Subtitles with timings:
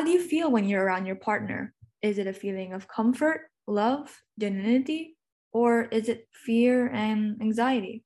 [0.00, 1.74] how do you feel when you're around your partner?
[2.00, 5.08] Is it a feeling of comfort, love, genuinity,
[5.52, 8.02] or is it fear and anxiety?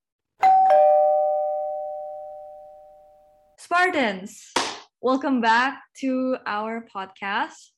[3.59, 4.51] Spartans,
[5.01, 7.71] welcome back to our podcast.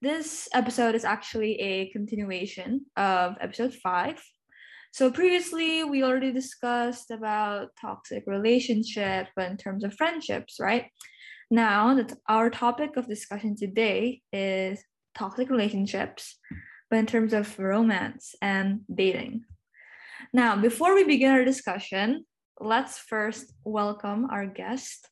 [0.00, 4.22] This episode is actually a continuation of episode five.
[4.92, 10.84] So previously we already discussed about toxic relationship in terms of friendships, right?
[11.50, 14.78] Now that our topic of discussion today is
[15.18, 16.38] toxic relationships,
[16.88, 19.42] but in terms of romance and dating.
[20.32, 22.24] Now, before we begin our discussion,
[22.60, 25.08] let's first welcome our guest,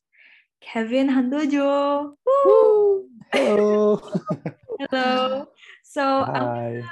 [0.61, 2.13] Kevin Handojo.
[2.45, 3.09] Woo!
[3.33, 3.99] Hello.
[4.79, 5.45] Hello.
[5.83, 6.83] So, Hi.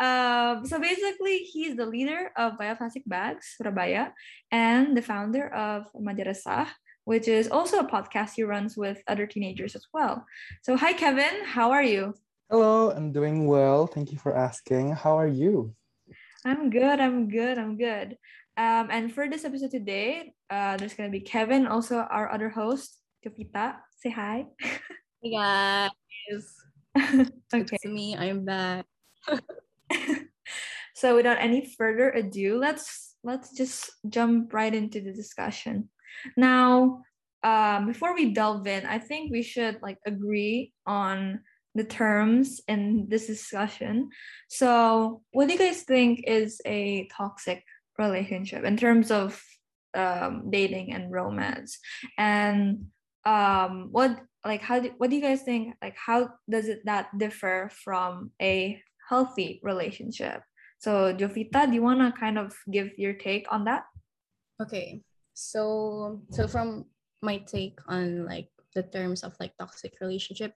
[0.00, 4.14] um, so basically, he's the leader of Bioplastic Bags Surabaya
[4.50, 6.68] and the founder of Remaja Resah,
[7.04, 10.24] which is also a podcast he runs with other teenagers as well.
[10.62, 11.44] So, hi, Kevin.
[11.44, 12.14] How are you?
[12.50, 13.86] Hello, I'm doing well.
[13.86, 14.92] Thank you for asking.
[14.92, 15.74] How are you?
[16.44, 17.00] I'm good.
[17.00, 17.58] I'm good.
[17.58, 18.18] I'm good.
[18.56, 23.00] Um, and for this episode today, uh, there's gonna be Kevin, also our other host,
[23.24, 23.76] Jovita.
[23.98, 24.46] Say hi.
[25.22, 25.90] Hey guys,
[27.54, 27.76] okay.
[27.80, 28.14] it's me.
[28.14, 28.86] I'm back.
[30.94, 35.88] so without any further ado, let's let's just jump right into the discussion.
[36.36, 37.02] Now,
[37.42, 41.40] um, before we delve in, I think we should like agree on
[41.74, 44.10] the terms in this discussion.
[44.48, 47.62] So, what do you guys think is a toxic
[47.98, 49.42] relationship in terms of
[49.94, 51.78] um, dating and romance?
[52.16, 52.86] And
[53.26, 55.74] um, what like how do, what do you guys think?
[55.82, 60.42] Like, how does it that differ from a healthy relationship?
[60.78, 63.84] So, Jovita, do you wanna kind of give your take on that?
[64.62, 65.02] Okay,
[65.34, 66.86] so so from
[67.22, 70.52] my take on like the terms of like toxic relationship,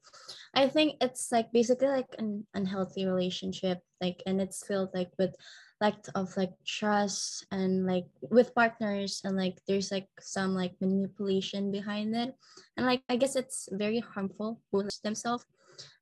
[0.55, 5.35] I think it's like basically like an unhealthy relationship, like and it's filled like with
[5.81, 11.71] lack of like trust and like with partners and like there's like some like manipulation
[11.71, 12.35] behind it.
[12.77, 15.45] And like i guess it's very harmful for themselves.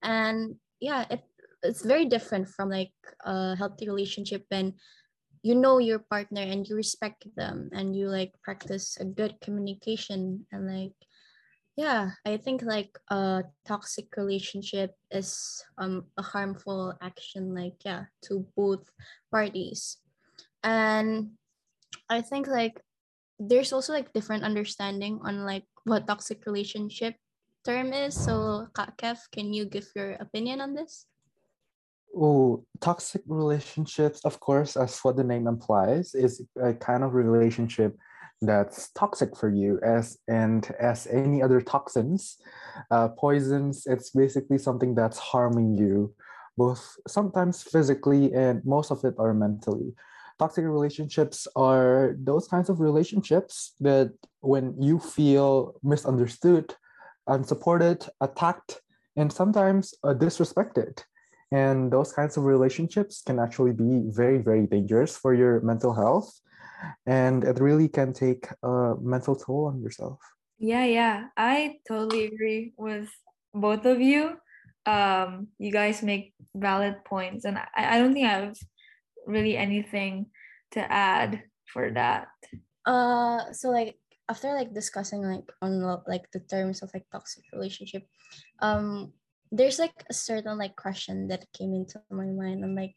[0.03, 1.23] And yeah it
[1.63, 2.93] it's very different from like
[3.25, 4.75] a healthy relationship when
[5.47, 10.43] you know your partner and you respect them and you like practice a good communication
[10.51, 10.99] and like
[11.79, 18.43] yeah i think like a toxic relationship is um a harmful action like yeah to
[18.59, 18.91] both
[19.31, 20.03] parties.
[20.67, 21.39] And
[22.11, 22.83] i think like
[23.39, 27.15] there's also like different understanding on like what toxic relationship
[27.63, 28.15] term is.
[28.19, 31.07] So Kev, can you give your opinion on this
[32.19, 37.95] Oh, toxic relationships, of course, as what the name implies, is a kind of relationship
[38.41, 42.39] that's toxic for you as and as any other toxins.
[42.91, 46.15] Uh, poisons it's basically something that's harming you
[46.57, 49.95] both sometimes physically and most of it are mentally.
[50.39, 56.75] Toxic relationships are those kinds of relationships that when you feel misunderstood
[57.27, 58.81] unsupported attacked
[59.17, 61.03] and sometimes uh, disrespected
[61.53, 66.41] and those kinds of relationships can actually be very very dangerous for your mental health
[67.07, 70.19] and it really can take a mental toll on yourself
[70.59, 73.11] Yeah, yeah, I totally agree with
[73.55, 74.37] both of you.
[74.87, 78.57] Um, you guys make valid points, and I, I don't think I have
[79.27, 80.27] really anything
[80.73, 81.43] to add
[81.73, 82.29] for that.
[82.87, 88.07] uh so like after like discussing like on like the terms of like toxic relationship
[88.63, 89.13] um
[89.53, 92.65] there's like a certain like question that came into my mind.
[92.65, 92.95] I'm like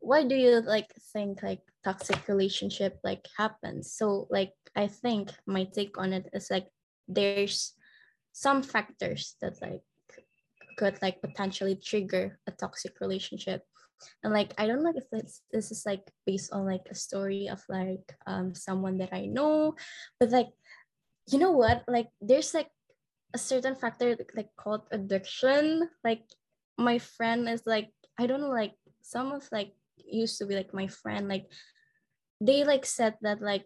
[0.00, 3.92] why do you like think like toxic relationship like happens?
[3.92, 6.66] So like i think my take on it is like
[7.08, 7.72] there's
[8.32, 9.80] some factors that like
[10.76, 13.62] could like potentially trigger a toxic relationship.
[14.22, 17.48] And like i don't know if it's this is like based on like a story
[17.48, 19.76] of like um someone that i know
[20.18, 20.50] but like
[21.26, 21.84] you know what?
[21.88, 22.68] Like there's like
[23.34, 25.90] a certain factor like called addiction.
[26.04, 26.22] Like
[26.78, 30.74] my friend is like i don't know like some of like used to be like
[30.74, 31.46] my friend like
[32.40, 33.64] they like said that like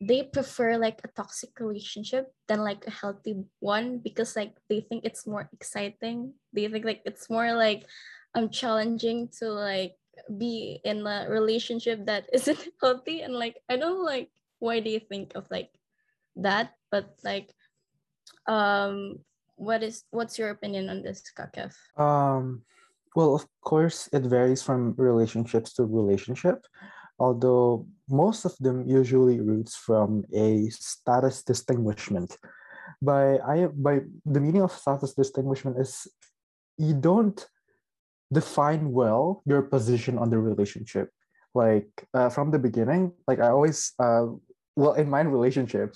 [0.00, 5.04] they prefer like a toxic relationship than like a healthy one because like they think
[5.04, 6.32] it's more exciting.
[6.54, 7.84] They think like it's more like
[8.34, 9.96] um challenging to like
[10.38, 13.20] be in a relationship that isn't healthy.
[13.20, 15.68] And like i don't like why do you think of like
[16.36, 16.72] that.
[16.90, 17.52] But like
[18.46, 19.16] um
[19.56, 22.62] what is what's your opinion on this kakev um
[23.14, 26.64] well of course it varies from relationships to relationship
[27.20, 32.36] although most of them usually roots from a status distinguishment.
[33.00, 36.08] By i by the meaning of status distinguishment is
[36.76, 37.38] you don't
[38.32, 41.12] define well your position on the relationship.
[41.54, 44.26] Like uh, from the beginning like i always uh,
[44.80, 45.88] well in my relationship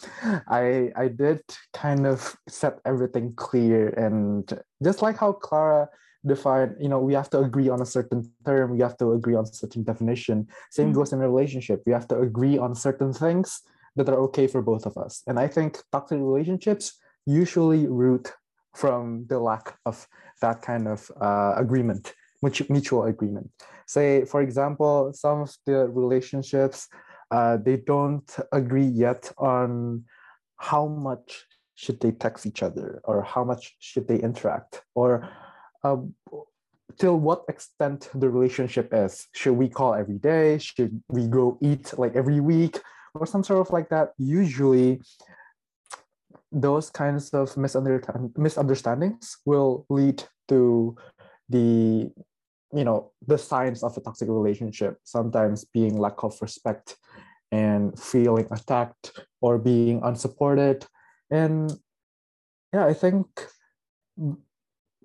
[0.48, 1.40] i i did
[1.72, 5.88] kind of set everything clear and just like how clara
[6.26, 9.34] defined you know we have to agree on a certain term we have to agree
[9.34, 10.46] on a certain definition.
[10.70, 10.94] Same mm-hmm.
[10.94, 11.82] goes in a relationship.
[11.86, 13.60] We have to agree on certain things
[13.96, 15.22] that are okay for both of us.
[15.26, 16.84] And i think toxic relationships
[17.26, 18.32] usually root
[18.74, 20.06] from the lack of
[20.40, 22.14] that kind of uh, agreement
[22.68, 23.48] mutual agreement.
[23.86, 26.88] Say for example some of the relationships
[27.30, 30.04] uh, they don't agree yet on
[30.56, 35.28] how much should they text each other or how much should they interact or
[35.82, 35.96] uh,
[36.98, 39.26] till what extent the relationship is.
[39.32, 40.58] Should we call every day?
[40.58, 42.80] Should we go eat like every week
[43.14, 44.12] or some sort of like that?
[44.18, 45.00] Usually
[46.52, 50.96] those kinds of misunderstandings will lead to
[51.48, 52.10] the
[52.74, 56.96] you know the signs of a toxic relationship sometimes being lack of respect
[57.52, 60.84] and feeling attacked or being unsupported
[61.30, 61.72] and
[62.72, 63.26] yeah i think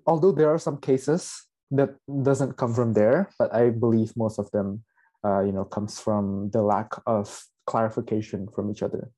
[0.06, 4.50] although there are some cases that doesn't come from there but i believe most of
[4.50, 4.82] them
[5.24, 9.10] uh, you know comes from the lack of clarification from each other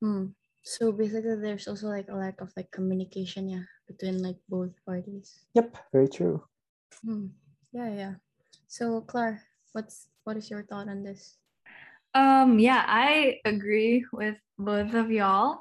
[0.00, 0.26] hmm.
[0.62, 5.44] so basically there's also like a lack of like communication yeah between like both parties
[5.54, 6.42] yep very true
[7.04, 7.26] hmm.
[7.74, 8.14] Yeah, yeah.
[8.68, 9.42] So, Claire,
[9.72, 11.36] what's what is your thought on this?
[12.14, 15.58] Um, yeah, I agree with both of y'all.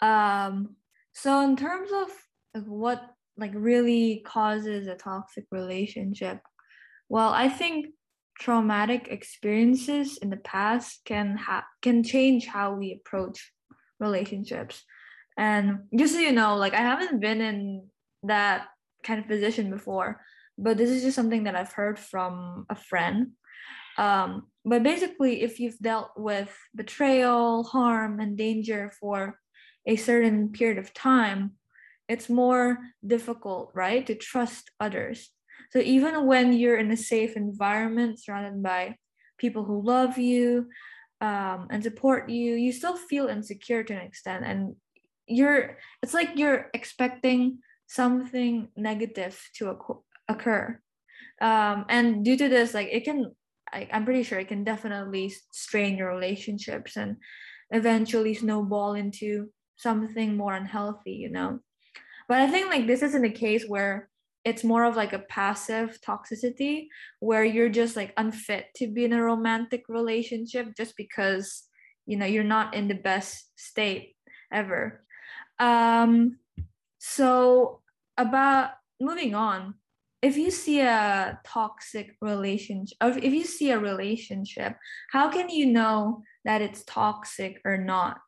[0.00, 0.76] Um,
[1.14, 2.08] so in terms of,
[2.54, 3.02] of what
[3.38, 6.40] like really causes a toxic relationship,
[7.08, 7.86] well, I think
[8.38, 13.50] traumatic experiences in the past can have can change how we approach
[13.98, 14.84] relationships.
[15.38, 17.86] And just so you know, like I haven't been in
[18.24, 18.66] that
[19.02, 20.20] kind of position before
[20.58, 23.32] but this is just something that I've heard from a friend.
[23.98, 29.38] Um, but basically, if you've dealt with betrayal, harm, and danger for
[29.86, 31.52] a certain period of time,
[32.08, 35.30] it's more difficult, right, to trust others.
[35.70, 38.96] So even when you're in a safe environment surrounded by
[39.38, 40.68] people who love you
[41.20, 44.44] um, and support you, you still feel insecure to an extent.
[44.44, 44.76] And
[45.26, 49.70] you're, it's like you're expecting something negative to
[50.28, 50.80] occur.
[51.40, 53.30] Um, and due to this like it can
[53.70, 57.16] I, i'm pretty sure it can definitely strain your relationships and
[57.70, 61.60] eventually snowball into something more unhealthy you know?
[62.28, 64.08] But i think like this isn't a case where
[64.46, 66.86] it's more of like a passive toxicity
[67.18, 71.64] where you're just like unfit to be in a romantic relationship just because
[72.06, 74.14] you know you're not in the best state
[74.52, 75.04] ever.
[75.58, 76.38] Um
[76.98, 77.82] so
[78.16, 78.70] about
[79.00, 79.74] moving on
[80.22, 84.76] if you see a toxic relationship or if you see a relationship
[85.12, 88.18] how can you know that it's toxic or not?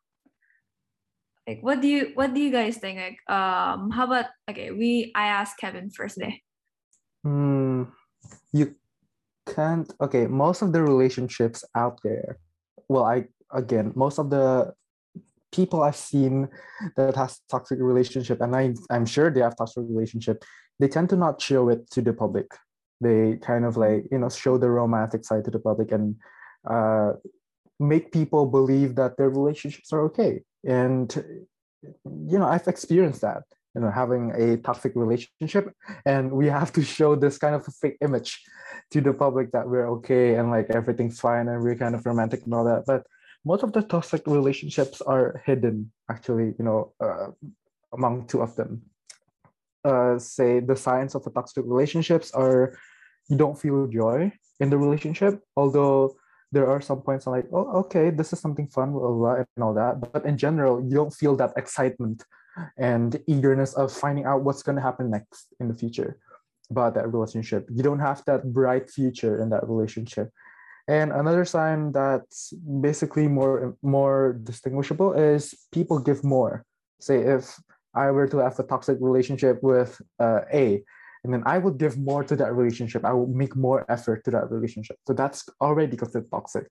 [1.47, 2.99] Like what do you what do you guys think?
[2.99, 6.43] Like um how about okay we i asked kevin first day
[7.25, 7.89] mm,
[8.53, 8.75] you
[9.47, 12.37] can't okay most of the relationships out there
[12.87, 14.71] well i again most of the
[15.51, 16.47] people i've seen
[16.95, 20.45] that has toxic relationship and I, i'm sure they have toxic relationship
[20.79, 22.47] they tend to not show it to the public.
[23.01, 26.15] They kind of like you know show the romantic side to the public and
[26.69, 27.13] uh,
[27.79, 30.41] make people believe that their relationships are okay.
[30.65, 31.13] And
[31.83, 33.43] you know I've experienced that
[33.75, 35.73] you know having a toxic relationship
[36.05, 38.41] and we have to show this kind of fake image
[38.91, 42.43] to the public that we're okay and like everything's fine and we're kind of romantic
[42.43, 43.03] and all that but
[43.45, 47.27] most of the toxic relationships are hidden actually you know uh,
[47.93, 48.81] among two of them
[49.85, 52.77] uh, say the signs of a toxic relationships are
[53.29, 56.15] you don't feel joy in the relationship although
[56.51, 59.63] there are some points I'm like oh okay this is something fun blah, blah, and
[59.63, 60.01] all that.
[60.11, 62.23] But in general you don't feel that excitement
[62.77, 66.17] and eagerness of finding out what's going to happen next in the future
[66.69, 67.67] about that relationship.
[67.71, 70.29] You don't have that bright future in that relationship.
[70.87, 76.65] And another sign that's basically more more distinguishable is people give more.
[76.99, 77.59] Say if
[77.93, 80.83] I were to have a toxic relationship with uh, A,
[81.23, 83.03] and then I would give more to that relationship.
[83.03, 84.97] I would make more effort to that relationship.
[85.07, 86.67] So that's already considered toxic.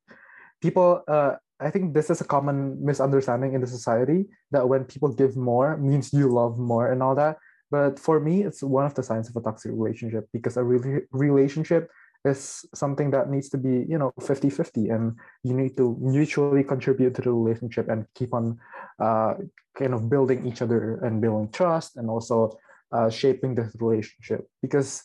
[0.60, 5.12] People, uh, I think this is a common misunderstanding in the society that when people
[5.12, 7.36] give more means you love more and all that.
[7.70, 11.02] But for me, it's one of the signs of a toxic relationship because a re-
[11.12, 11.90] relationship
[12.28, 16.62] is something that needs to be you know 50 50 and you need to mutually
[16.62, 18.58] contribute to the relationship and keep on
[19.00, 19.34] uh,
[19.76, 22.58] kind of building each other and building trust and also
[22.92, 25.02] uh, shaping this relationship because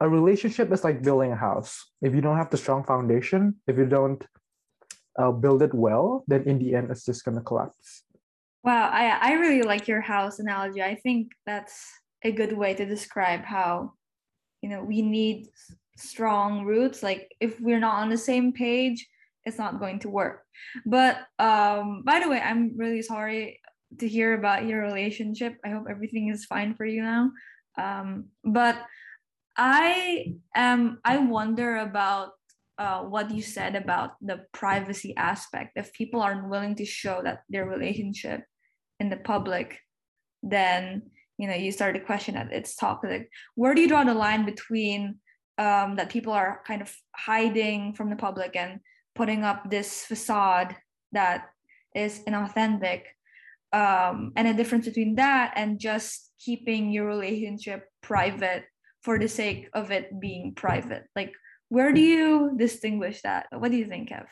[0.00, 1.90] a relationship is like building a house.
[2.00, 4.24] If you don't have the strong foundation, if you don't
[5.18, 8.04] uh, build it well, then in the end, it's just gonna collapse.
[8.64, 10.82] Wow, I I really like your house analogy.
[10.82, 11.84] I think that's
[12.24, 13.92] a good way to describe how,
[14.62, 15.48] you know, we need
[16.00, 17.02] strong roots.
[17.02, 19.06] Like if we're not on the same page,
[19.44, 20.44] it's not going to work.
[20.84, 23.60] But um, by the way, I'm really sorry
[23.98, 25.56] to hear about your relationship.
[25.64, 27.30] I hope everything is fine for you now.
[27.78, 28.76] Um, but
[29.56, 32.30] I am I wonder about
[32.78, 35.72] uh, what you said about the privacy aspect.
[35.76, 38.42] If people aren't willing to show that their relationship
[39.00, 39.78] in the public,
[40.42, 41.02] then
[41.36, 43.28] you know you start to question that it's toxic.
[43.54, 45.16] Where do you draw the line between
[45.60, 48.80] um, that people are kind of hiding from the public and
[49.14, 50.74] putting up this facade
[51.12, 51.50] that
[51.94, 53.02] is inauthentic.
[53.72, 58.64] Um, and a difference between that and just keeping your relationship private
[59.02, 61.04] for the sake of it being private.
[61.14, 61.32] Like
[61.68, 63.46] where do you distinguish that?
[63.52, 64.26] What do you think kev?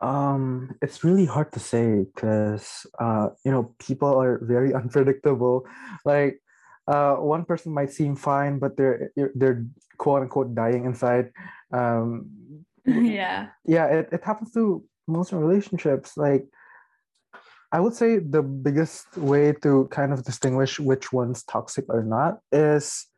[0.00, 5.64] Um it's really hard to say because uh you know people are very unpredictable.
[6.04, 6.43] Like
[6.86, 9.64] uh one person might seem fine but they're they're
[9.98, 11.30] quote unquote dying inside
[11.72, 12.28] um
[12.84, 16.46] yeah yeah it, it happens to most relationships like
[17.74, 22.38] I would say the biggest way to kind of distinguish which one's toxic or not
[22.52, 23.08] is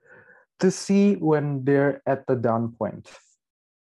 [0.60, 3.06] to see when they're at the down point.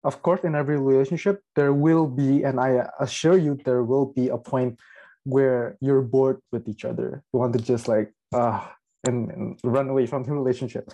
[0.04, 4.30] Of course, in every relationship, there will be, and I assure you, there will be
[4.30, 4.80] a point
[5.26, 7.24] where you're bored with each other.
[7.32, 8.68] You want to just like, ah, uh,
[9.06, 10.90] and, and run away from the relationship.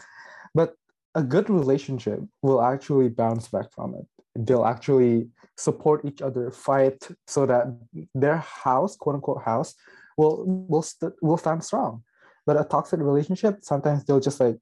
[0.53, 0.75] But
[1.15, 4.05] a good relationship will actually bounce back from it.
[4.35, 7.65] They'll actually support each other, fight so that
[8.13, 9.75] their house, quote unquote house,
[10.17, 12.03] will will st- will stand strong.
[12.45, 14.57] But a toxic relationship, sometimes they'll just like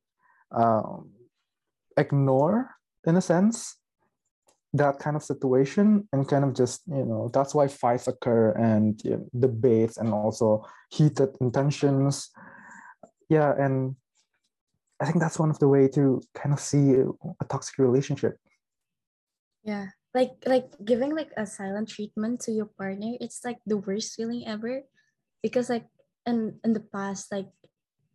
[0.51, 1.11] um,
[1.97, 2.71] ignore,
[3.05, 3.77] in a sense,
[4.73, 9.01] that kind of situation and kind of just you know that's why fights occur and
[9.03, 12.29] you know, debates and also heated intentions.
[13.29, 13.95] Yeah, and
[14.99, 18.37] I think that's one of the way to kind of see a toxic relationship.
[19.63, 24.17] Yeah, like like giving like a silent treatment to your partner it's like the worst
[24.17, 24.81] feeling ever
[25.45, 25.85] because like
[26.25, 27.53] in in the past like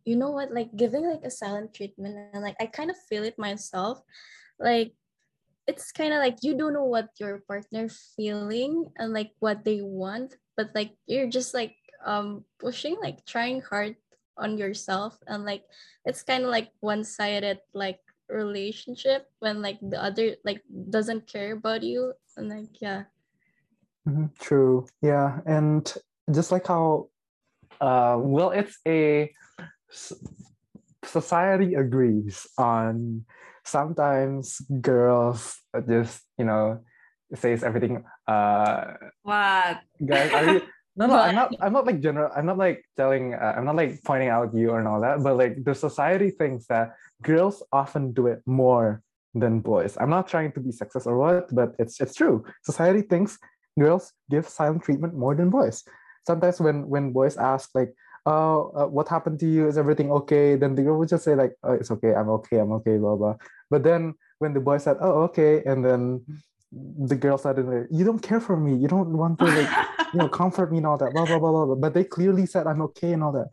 [0.03, 3.23] you know what like giving like a silent treatment and like i kind of feel
[3.23, 4.03] it myself
[4.59, 4.91] like
[5.63, 9.79] it's kind of like you don't know what your partner feeling and like what they
[9.79, 13.95] want but like you're just like um pushing like trying hard
[14.37, 15.63] on yourself and like
[16.05, 17.99] it's kind of like one-sided like
[18.29, 23.03] relationship when like the other like doesn't care about you and like yeah
[24.07, 24.25] mm-hmm.
[24.39, 25.95] true yeah and
[26.31, 27.07] just like how
[27.81, 29.31] uh well it's a
[31.03, 33.25] society agrees on
[33.63, 36.79] sometimes girls just you know
[37.35, 40.61] says everything uh what guys are you
[40.95, 43.75] no no i'm not i'm not like general i'm not like telling uh, i'm not
[43.75, 48.11] like pointing out you and all that but like the society thinks that girls often
[48.13, 49.01] do it more
[49.33, 49.97] than boys.
[49.99, 52.45] I'm not trying to be sexist or what but it's it's true.
[52.63, 53.37] Society thinks
[53.79, 55.83] girls give silent treatment more than boys.
[56.27, 57.93] Sometimes when when boys ask like
[58.25, 59.67] oh uh, what happened to you?
[59.67, 60.55] Is everything okay?
[60.55, 62.13] Then the girl would just say like oh, it's okay.
[62.13, 62.57] I'm okay.
[62.59, 63.35] I'm okay blah blah.
[63.69, 66.21] But then when the boy said oh okay and then
[66.73, 68.75] the girl suddenly you don't care for me.
[68.75, 69.69] You don't want to like
[70.13, 71.75] you know comfort me and all that blah blah blah blah, blah.
[71.75, 73.49] but they clearly said i'm okay and all that.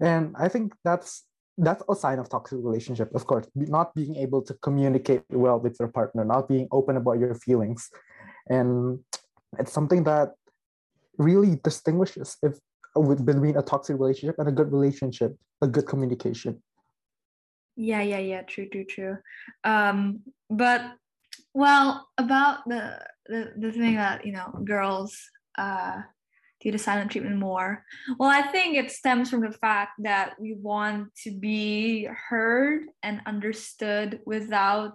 [0.00, 1.24] And i think that's
[1.58, 3.46] that's a sign of toxic relationship of course.
[3.54, 7.90] Not being able to communicate well with your partner not being open about your feelings.
[8.48, 9.00] And
[9.58, 10.34] it's something that
[11.18, 12.58] really distinguishes if
[12.96, 16.62] with between a toxic relationship and a good relationship a good communication.
[17.76, 18.42] Yeah yeah yeah.
[18.42, 19.18] True true true.
[19.62, 20.82] Um but
[21.54, 25.18] well about the the, the thing that you know girls
[25.58, 26.02] uh
[26.60, 27.84] do the silent treatment more?
[28.18, 33.22] Well, I think it stems from the fact that we want to be heard and
[33.26, 34.92] understood without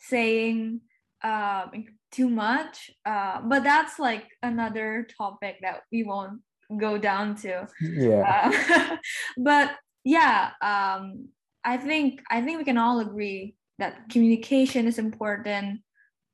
[0.00, 0.80] saying
[1.22, 2.90] um, too much.
[3.04, 6.40] Uh, but that's like another topic that we won't
[6.78, 7.68] go down to.
[7.80, 8.50] Yeah.
[8.62, 8.96] Uh,
[9.38, 9.72] but
[10.04, 11.28] yeah, um,
[11.64, 15.80] I think I think we can all agree that communication is important,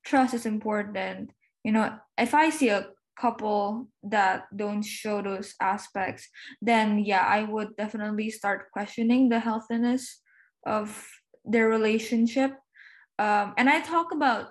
[0.05, 1.31] trust is important.
[1.65, 6.29] You know, if I see a couple that don't show those aspects,
[6.61, 10.21] then yeah, I would definitely start questioning the healthiness
[10.67, 11.07] of
[11.45, 12.53] their relationship.
[13.19, 14.49] Um, and I talk about,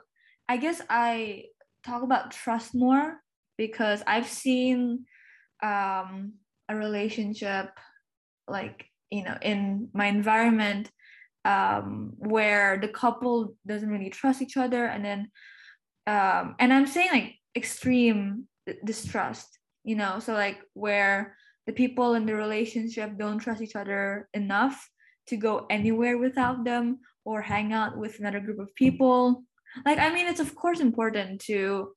[0.48, 1.46] I guess I
[1.86, 3.20] talk about trust more
[3.58, 5.06] because I've seen
[5.62, 6.34] um,
[6.70, 7.70] a relationship
[8.48, 10.92] like you know in my environment
[11.46, 15.32] um, where the couple doesn't really trust each other and then
[16.08, 18.48] um, and i'm saying like extreme
[18.86, 20.20] distrust you know?
[20.20, 21.36] So like where
[21.68, 24.90] the people in the relationship don't trust each other enough
[25.28, 29.44] to go anywhere without them or hang out with another group of people.
[29.86, 31.94] Like i mean it's of course important to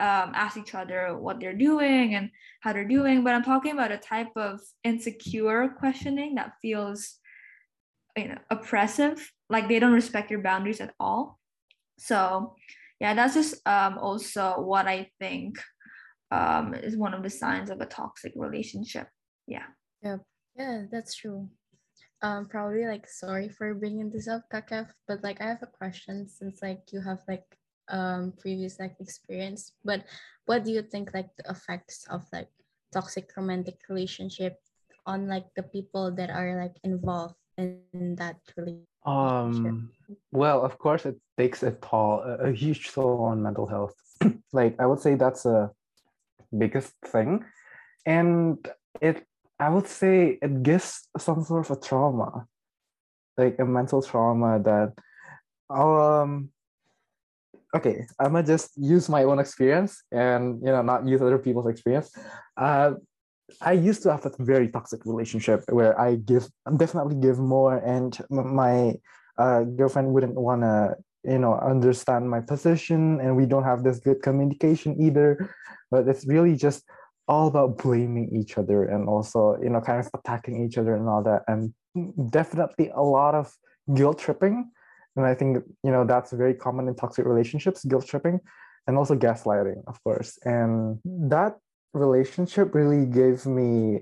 [0.00, 2.30] um, ask each other what they're doing and
[2.62, 7.20] how they're doing but i'm talking about a type of insecure questioning that feels
[8.16, 11.38] you know oppressive like they don't respect your boundaries at all.
[11.98, 12.56] So
[13.00, 15.58] yeah that's just um, also what i think
[16.30, 19.06] um, is one of the signs of a toxic relationship.
[19.46, 19.66] Yeah.
[20.02, 20.18] Yeah
[20.56, 21.48] yeah that's true.
[22.22, 26.28] Um probably like sorry for bringing this up kakef but like i have a question
[26.28, 27.44] since like you have like
[27.90, 30.06] um previous like experience but
[30.46, 32.48] what do you think like the effects of like
[32.94, 34.62] toxic romantic relationship
[35.04, 37.34] on like the people that are like involved
[37.92, 38.88] that relationship.
[39.04, 39.90] Um
[40.30, 43.94] well of course it takes a toll a, a huge toll on mental health.
[44.52, 45.70] Like i would say that's a
[46.62, 47.44] biggest thing.
[48.06, 48.58] And
[49.00, 49.24] it
[49.58, 52.46] i would say it gives some sort of a trauma
[53.38, 54.90] like a mental trauma that
[55.70, 56.50] um
[57.74, 61.66] okay i'm gonna just use my own experience and you know not use other people's
[61.66, 62.10] experience.
[62.56, 62.92] Uh
[63.60, 68.18] i used to have a very toxic relationship where i give definitely give more and
[68.30, 68.94] my
[69.38, 70.94] uh, girlfriend wouldn't want to
[71.24, 75.54] you know understand my position and we don't have this good communication either.
[75.90, 76.84] But it's really just
[77.28, 81.08] all about blaming each other and also you know kind of attacking each other and
[81.08, 81.42] all that.
[81.48, 81.72] And
[82.30, 83.52] definitely a lot of
[83.94, 84.70] guilt tripping.
[85.16, 88.40] And i think you know that's very common in toxic relationships guilt tripping
[88.86, 90.38] and also gaslighting of course.
[90.44, 91.58] And that
[91.94, 94.00] relationship really gave me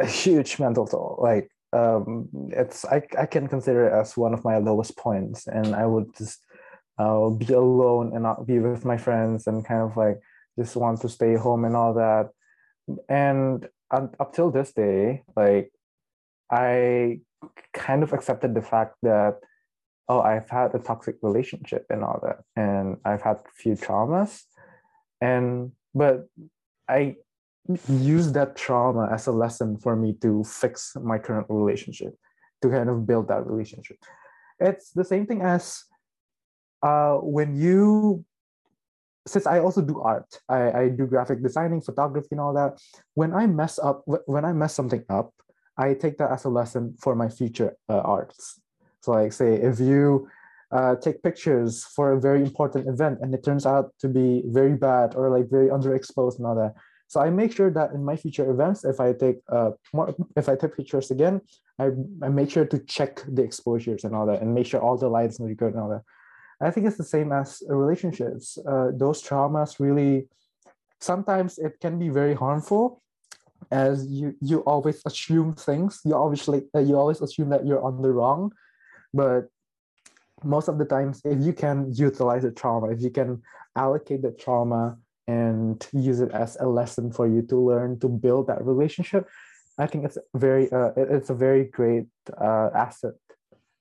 [0.00, 1.18] a huge mental toll.
[1.20, 5.74] Like um it's i, I can consider it as one of my lowest points and
[5.74, 6.44] i would just
[6.98, 10.20] uh, be alone and not be with my friends and kind of like
[10.58, 12.28] just want to stay home and all that.
[13.08, 15.70] And up, till this day like
[16.50, 17.20] i
[17.74, 19.38] kind of accepted the fact that
[20.08, 24.42] oh i've had a toxic relationship and all that and i've had a few traumas.
[25.20, 26.26] And but
[26.88, 27.14] i
[27.88, 32.14] use that trauma as a lesson for me to fix my current relationship
[32.60, 33.96] to kind of build that relationship
[34.58, 35.84] it's the same thing as
[36.82, 38.24] uh, when you
[39.26, 42.80] since I also do art, I, I do graphic designing, photography, and all that.
[43.14, 45.32] When I mess up, when I mess something up,
[45.76, 48.60] I take that as a lesson for my future uh, arts.
[49.00, 50.28] So, like, say, if you
[50.72, 54.74] uh, take pictures for a very important event and it turns out to be very
[54.74, 56.74] bad or like very underexposed and all that,
[57.12, 60.48] so I make sure that in my future events, if I take uh, more, if
[60.48, 61.42] I take pictures again,
[61.78, 61.90] I,
[62.22, 65.10] I make sure to check the exposures and all that, and make sure all the
[65.10, 66.04] lights are good and all that.
[66.66, 68.56] I think it's the same as relationships.
[68.66, 70.26] Uh, those traumas really,
[71.00, 73.02] sometimes it can be very harmful,
[73.70, 76.00] as you you always assume things.
[76.06, 78.52] You obviously uh, you always assume that you're on the wrong,
[79.12, 79.51] but
[80.44, 83.42] most of the times, if you can utilize the trauma, if you can
[83.76, 88.48] allocate the trauma and use it as a lesson for you to learn to build
[88.48, 89.28] that relationship,
[89.78, 92.06] I think it's very uh, it's a very great
[92.40, 93.14] uh, asset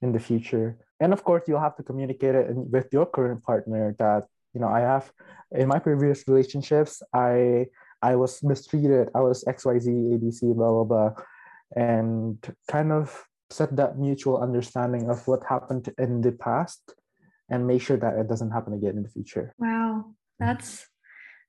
[0.02, 0.78] in the future.
[1.00, 4.68] And of course you'll have to communicate it with your current partner that you know
[4.68, 5.12] i have
[5.52, 7.66] in my previous relationships i
[8.02, 9.10] i was mistreated.
[9.16, 11.12] I was xyz abc blah blah blah.
[11.76, 16.94] And kind of set that mutual understanding of what happened in the past
[17.50, 19.54] and make sure that it doesn't happen again in the future.
[19.60, 20.16] Wow.
[20.40, 20.88] That's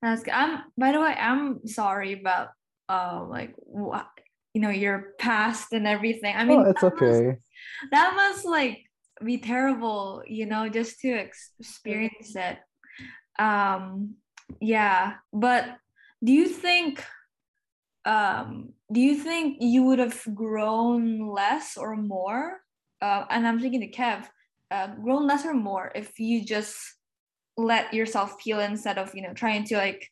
[0.02, 0.34] that's good.
[0.34, 2.48] i'm by the way i'm sorry about
[2.88, 4.06] uh like what
[4.52, 6.34] you know your past and everything.
[6.36, 7.38] I mean oh, it's okay must,
[7.92, 8.84] that must like
[9.24, 12.58] be terrible you know just to experience it.
[13.38, 14.16] Um
[14.60, 15.64] yeah but
[16.22, 17.02] do you think
[18.04, 22.60] um do you think you would have grown less or more
[23.00, 24.26] uh, and i'm thinking to kev
[24.70, 26.76] uh, grown less or more if you just
[27.56, 30.08] let yourself feel instead of you know trying to like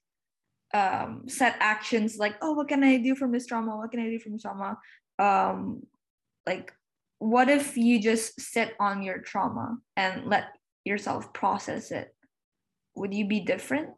[0.74, 4.08] um set actions like oh what can i do from this trauma what can i
[4.08, 4.78] do from trauma
[5.18, 5.82] um
[6.46, 6.72] like
[7.20, 10.46] what if you just sit on your trauma and let
[10.84, 12.14] yourself process it?
[12.96, 13.90] Would you be different?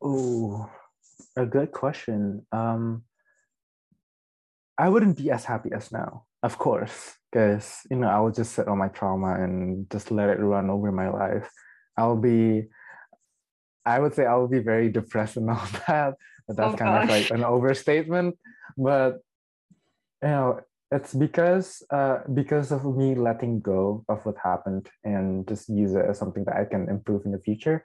[0.00, 0.70] Oh,
[1.36, 2.46] a good question.
[2.52, 3.02] Um,
[4.78, 8.52] I wouldn't be as happy as now, of course, because you know I would just
[8.52, 11.50] sit on my trauma and just let it run over my life.
[11.96, 12.68] I'll be,
[13.84, 16.14] I would say I will be very depressed and all that,
[16.46, 17.02] but that's oh, kind gosh.
[17.04, 18.38] of like an overstatement.
[18.76, 19.18] But
[20.22, 20.60] you know,
[20.92, 26.04] it's because uh, because of me letting go of what happened and just use it
[26.08, 27.84] as something that I can improve in the future.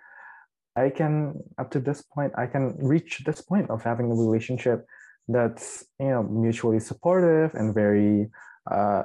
[0.75, 4.86] I can up to this point I can reach this point of having a relationship
[5.27, 8.29] that's you know mutually supportive and very
[8.69, 9.03] uh,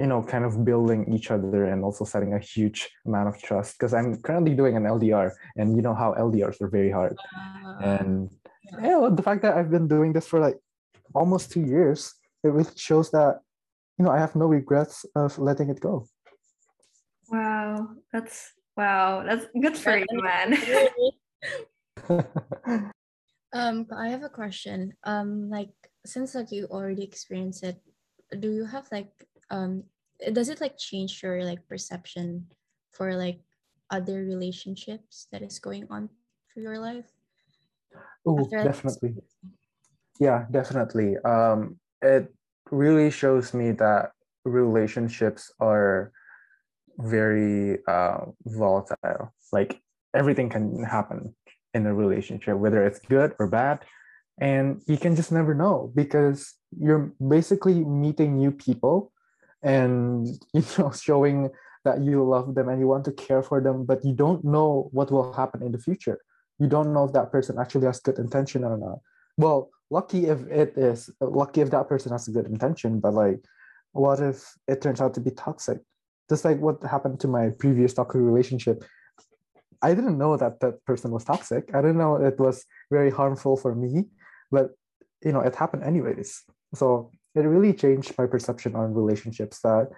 [0.00, 3.78] you know kind of building each other and also setting a huge amount of trust.
[3.78, 7.16] Because I'm currently doing an LDR and you know how LDRs are very hard.
[7.36, 8.30] Uh, and
[8.82, 10.58] yeah, well, the fact that I've been doing this for like
[11.14, 13.40] almost two years it really shows that
[13.98, 16.06] you know I have no regrets of letting it go.
[17.28, 20.56] Wow, that's wow, that's good for you, man.
[23.52, 24.92] um, I have a question.
[25.04, 25.72] Um, like
[26.04, 27.80] since like you already experienced it,
[28.40, 29.10] do you have like
[29.50, 29.84] um,
[30.32, 32.46] does it like change your like perception
[32.92, 33.40] for like
[33.90, 36.08] other relationships that is going on
[36.52, 37.08] for your life?
[38.26, 39.14] Oh, definitely.
[40.20, 41.16] Yeah, definitely.
[41.18, 42.28] Um, it
[42.70, 44.12] really shows me that
[44.44, 46.12] relationships are
[46.98, 49.32] very uh, volatile.
[49.52, 49.80] Like
[50.12, 51.34] everything can happen
[51.74, 53.80] in a relationship, whether it's good or bad.
[54.40, 59.12] And you can just never know because you're basically meeting new people
[59.62, 61.50] and you know showing
[61.84, 64.88] that you love them and you want to care for them, but you don't know
[64.92, 66.20] what will happen in the future.
[66.58, 68.98] You don't know if that person actually has good intention or not.
[69.36, 73.40] Well, lucky if it is lucky if that person has a good intention but like
[73.92, 75.78] what if it turns out to be toxic
[76.28, 78.84] just like what happened to my previous toxic relationship
[79.82, 83.56] i didn't know that that person was toxic i didn't know it was very harmful
[83.56, 84.04] for me
[84.50, 84.70] but
[85.24, 89.88] you know it happened anyways so it really changed my perception on relationships that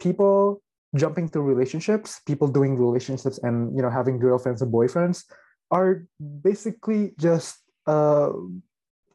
[0.00, 0.62] people
[0.94, 5.24] jumping through relationships people doing relationships and you know having girlfriends and boyfriends
[5.72, 7.56] are basically just
[7.86, 8.30] uh,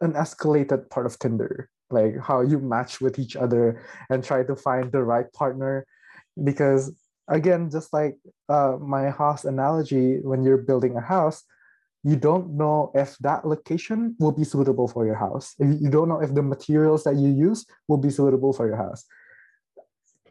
[0.01, 4.55] an escalated part of Tinder, like how you match with each other and try to
[4.55, 5.85] find the right partner.
[6.43, 6.93] Because
[7.27, 8.17] again, just like
[8.49, 11.43] uh, my house analogy, when you're building a house,
[12.03, 15.55] you don't know if that location will be suitable for your house.
[15.59, 19.03] You don't know if the materials that you use will be suitable for your house.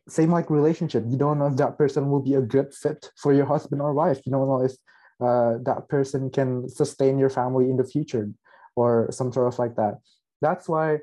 [0.09, 3.32] Same like relationship, you don't know if that person will be a good fit for
[3.32, 4.20] your husband or wife.
[4.24, 4.72] You don't know if
[5.20, 8.30] uh, that person can sustain your family in the future
[8.76, 9.94] or some sort of like that
[10.40, 10.98] that's why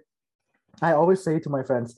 [0.82, 1.95] i always say to my friends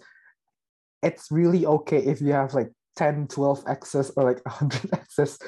[1.03, 5.39] it's really okay if you have like 10 12 exes or like 100 exes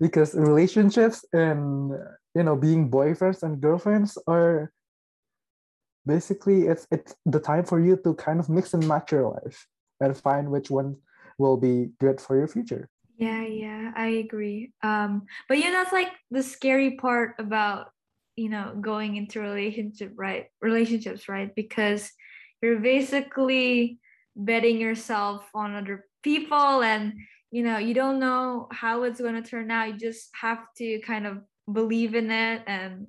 [0.00, 1.92] because relationships and
[2.34, 4.72] you know being boyfriends and girlfriends are
[6.06, 9.66] basically it's it's the time for you to kind of mix and match your life
[10.00, 10.96] and find which one
[11.38, 14.72] will be good for your future yeah, yeah, I agree.
[14.82, 17.90] Um, but you know, that's like the scary part about
[18.36, 20.46] you know going into relationship, right?
[20.60, 21.54] Relationships, right?
[21.54, 22.10] Because
[22.60, 23.98] you're basically
[24.34, 27.12] betting yourself on other people, and
[27.52, 29.88] you know, you don't know how it's going to turn out.
[29.88, 31.38] You just have to kind of
[31.72, 33.06] believe in it, and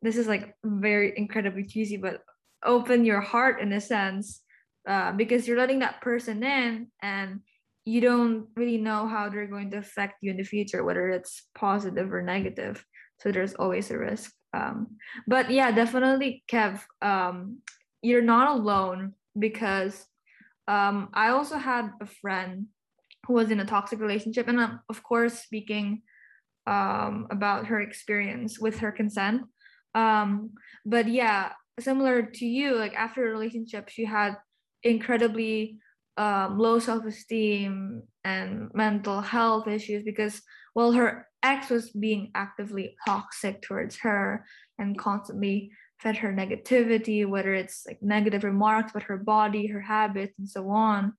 [0.00, 2.22] this is like very incredibly cheesy, but
[2.64, 4.40] open your heart in a sense,
[4.88, 7.40] uh, because you're letting that person in, and
[7.84, 11.44] you don't really know how they're going to affect you in the future, whether it's
[11.54, 12.84] positive or negative.
[13.20, 14.32] So there's always a risk.
[14.54, 17.58] Um, but yeah, definitely, Kev, um,
[18.02, 20.06] you're not alone because
[20.68, 22.66] um, I also had a friend
[23.26, 26.02] who was in a toxic relationship, and I'm, of course, speaking
[26.66, 29.42] um, about her experience with her consent.
[29.94, 30.50] Um,
[30.84, 34.36] but yeah, similar to you, like after a relationship, she had
[34.82, 35.78] incredibly
[36.18, 40.42] um, low self-esteem and mental health issues because
[40.74, 44.44] well her ex was being actively toxic towards her
[44.78, 45.70] and constantly
[46.00, 50.68] fed her negativity whether it's like negative remarks about her body her habits and so
[50.70, 51.14] on.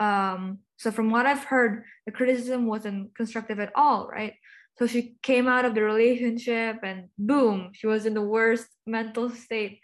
[0.00, 4.34] Um, so from what i've heard the criticism wasn't constructive at all right?
[4.78, 9.30] So she came out of the relationship and boom she was in the worst mental
[9.30, 9.80] state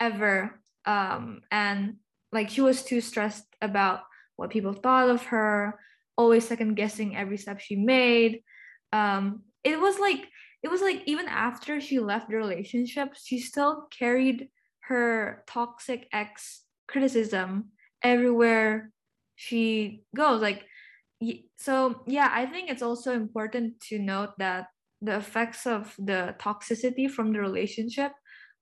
[0.00, 0.60] ever.
[0.84, 1.96] Um, and
[2.30, 4.00] like she was too stressed about
[4.36, 5.78] what people thought of her
[6.18, 8.42] always second guessing every step she made.
[8.92, 10.28] Um it was like
[10.64, 14.48] it was like even after she left the relationship she still carried
[14.80, 17.66] her toxic ex criticism
[18.02, 18.90] everywhere
[19.36, 20.64] she goes like
[21.56, 24.66] so yeah i think it's also important to note that
[25.00, 28.12] the effects of the toxicity from the relationship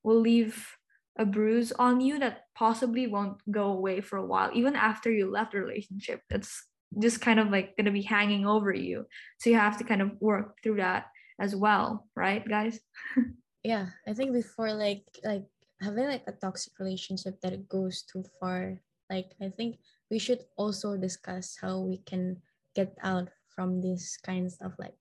[0.03, 0.77] will leave
[1.19, 4.51] a bruise on you that possibly won't go away for a while.
[4.55, 6.67] Even after you left the relationship it's
[7.01, 9.07] just kind of like going to be hanging over you.
[9.38, 11.07] So you have to kind of work through that
[11.40, 12.81] as well right guys?
[13.62, 15.47] Yeah i think before like like
[15.81, 19.79] having like a toxic relationship that goes too far like i think
[20.11, 22.42] we should also discuss how we can
[22.75, 24.97] get out from these kinds of like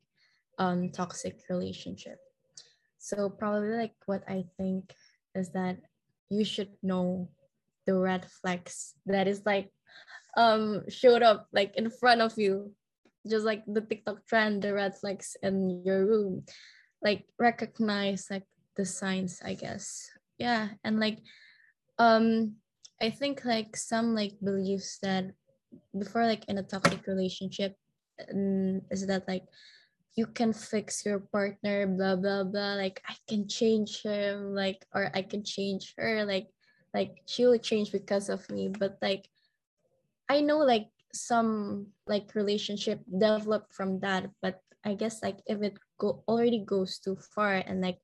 [0.59, 2.19] um toxic relationship.
[2.99, 4.93] So probably like what i think
[5.33, 5.77] is that
[6.29, 7.29] you should know
[7.87, 9.71] the red flags that is like
[10.37, 12.71] um showed up like in front of you
[13.27, 16.43] just like the tiktok trend the red flags in your room.
[17.01, 20.09] Like recognize like the signs i guess.
[20.37, 21.19] Yeah and like
[21.99, 22.55] um
[23.01, 25.31] i think like some like beliefs that
[25.97, 27.75] before like in a toxic relationship
[28.89, 29.45] is that like
[30.15, 32.75] you can fix your partner blah blah blah.
[32.75, 36.25] Like i can change him like or i can change her.
[36.25, 36.47] Like
[36.93, 38.67] like she will change because of me.
[38.67, 39.29] But like
[40.29, 44.29] i know like some like relationship develop from that.
[44.41, 47.99] But i guess like if it go already goes too far and like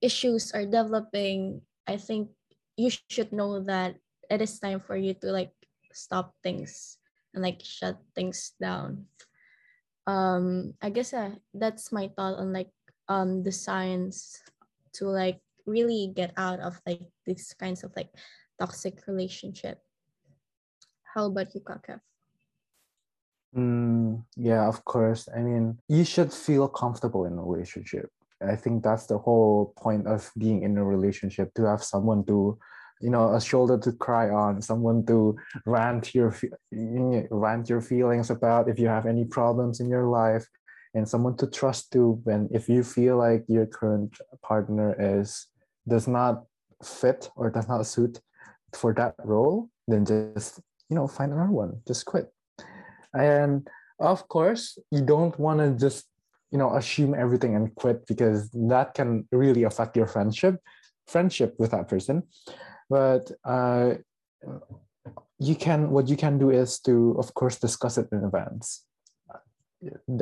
[0.00, 2.30] issues are developing i think
[2.76, 3.96] you should know that
[4.30, 5.52] it is time for you to like
[5.92, 6.98] stop things
[7.34, 9.06] and like shut things down.
[10.06, 12.70] Um i guess uh, that's my thought on like
[13.08, 14.42] um the science
[14.94, 18.10] to like really get out of like these kinds of like
[18.58, 19.80] toxic relationship.
[21.14, 22.00] How about you Kakev?
[23.56, 25.28] Mm, yeah, of course.
[25.34, 28.10] I mean, you should feel comfortable in a relationship.
[28.42, 32.58] I think that's the whole point of being in a relationship to have someone to,
[33.00, 35.36] you know, a shoulder to cry on, someone to
[35.66, 36.34] rant your
[37.30, 40.46] rant your feelings about if you have any problems in your life,
[40.94, 45.46] and someone to trust to when if you feel like your current partner is
[45.86, 46.44] does not
[46.82, 48.20] fit or does not suit
[48.74, 51.80] for that role, then just you know find another one.
[51.86, 52.32] Just quit
[53.14, 53.68] and
[54.00, 56.06] of course you don't want to just
[56.50, 60.56] you know assume everything and quit because that can really affect your friendship
[61.06, 62.22] friendship with that person.
[62.88, 63.94] But uh,
[65.38, 68.84] you can what you can do is to of course discuss it in advance.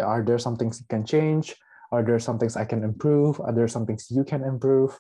[0.02, 1.54] Are there some things you can change?
[1.92, 3.40] Are there some things i can improve?
[3.40, 4.98] Are there some things you can improve?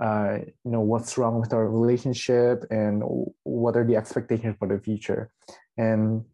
[0.00, 3.02] Uh, you know what's wrong with our relationship and
[3.42, 5.30] what are the expectations for the future?
[5.76, 6.24] And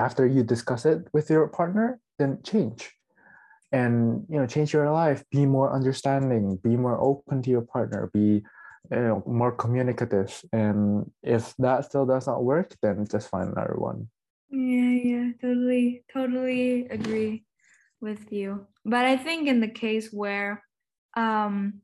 [0.00, 2.92] after you discuss it with your partner then change.
[3.72, 5.22] And you know change your life.
[5.30, 6.56] Be more understanding.
[6.56, 8.10] Be more open to your partner.
[8.12, 8.42] Be
[8.90, 10.42] you know more communicative.
[10.52, 14.08] And if that still does not work then just find another one.
[14.50, 17.44] Yeah yeah totally totally agree
[18.00, 18.66] with you.
[18.84, 20.64] But i think in the case where
[21.16, 21.82] um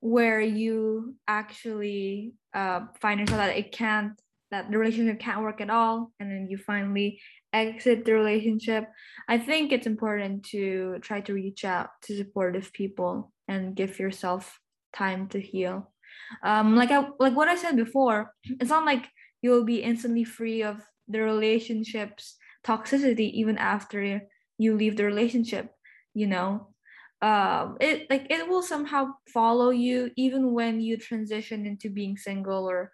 [0.00, 4.18] where you actually uh find yourself that it can't
[4.50, 7.20] that the relationship can't work at all and then you finally
[7.52, 8.84] exit the relationship,
[9.28, 14.58] I think it's important to try to reach out to supportive people and give yourself
[14.92, 15.92] time to heal.
[16.42, 19.08] Um, like I like what I said before, it's not like
[19.42, 24.22] you'll be instantly free of the relationship's toxicity even after
[24.58, 25.70] you leave the relationship,
[26.14, 26.68] you know.
[27.22, 32.64] Um, it like it will somehow follow you even when you transition into being single
[32.68, 32.92] or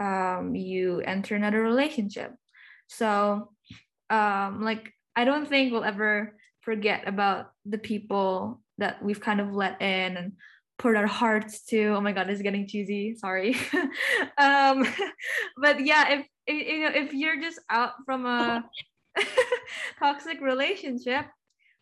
[0.00, 2.32] um, you enter another relationship.
[2.88, 3.50] So
[4.10, 9.54] um like I don't think we'll ever forget about the people that we've kind of
[9.54, 10.32] let in and
[10.78, 11.94] poured our hearts to.
[11.94, 13.14] Oh my god, it's getting cheesy.
[13.16, 13.56] Sorry.
[14.38, 14.86] um
[15.60, 18.64] but yeah, if, if you know if you're just out from a
[19.98, 21.26] toxic relationship,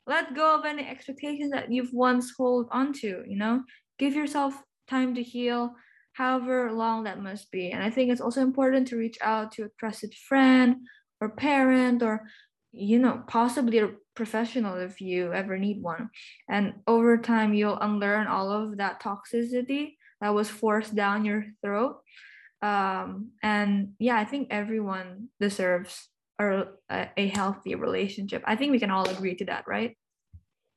[0.07, 3.63] let go of any expectations that you've once hold onto, you know?
[3.99, 4.55] Give yourself
[4.89, 5.75] time to heal
[6.13, 7.71] however long that must be.
[7.71, 10.77] And I think it's also important to reach out to a trusted friend
[11.21, 12.29] or parent or
[12.73, 16.11] you know possibly a professional if you ever need one.
[16.49, 22.01] And over time you'll unlearn all of that toxicity that was forced down your throat.
[22.63, 28.43] Um, and yeah i think everyone deserves a, a healthy relationship.
[28.47, 29.97] I think we can all agree to that right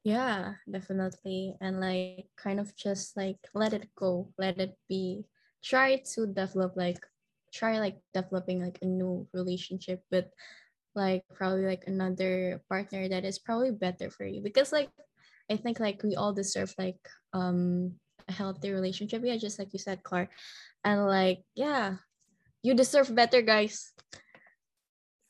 [0.06, 1.58] yeah definitely.
[1.60, 5.26] And like kind of just like let it go let it be.
[5.66, 7.02] Try to develop like
[7.52, 10.30] try like developing like a new relationship with
[10.94, 14.42] like probably like another partner that is probably better for you.
[14.42, 14.94] Because like
[15.50, 17.02] I think like we all deserve like
[17.34, 17.98] um
[18.30, 19.26] a healthy relationship.
[19.26, 20.30] Yeah just like you said Clark.
[20.86, 21.98] And like yeah
[22.62, 23.92] you deserve better guys.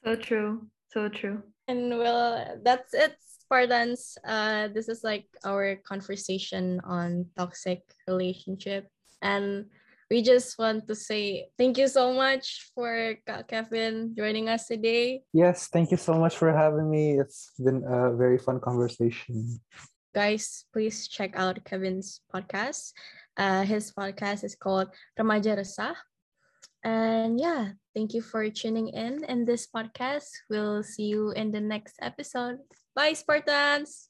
[0.03, 0.67] So true.
[0.91, 1.43] So true.
[1.69, 8.89] And well that's it Spartans uh this is like our conversation on toxic relationship
[9.21, 9.69] and
[10.09, 13.15] we just want to say thank you so much for
[13.47, 15.23] Kevin joining us today.
[15.33, 17.17] Yes, thank you so much for having me.
[17.19, 19.59] It's been a very fun conversation.
[20.13, 22.93] Guys, please check out Kevin's podcast.
[23.35, 24.87] Uh, his podcast is called
[25.19, 25.95] Remaja Resah.
[26.83, 30.29] And yeah, thank you for tuning in in this podcast.
[30.49, 32.61] We'll see you in the next episode.
[32.95, 34.09] Bye, Spartans!